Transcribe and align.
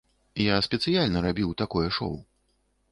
Я 0.43 0.55
спецыяльна 0.67 1.23
рабіў 1.27 1.55
такое 1.65 1.87
шоу. 2.01 2.13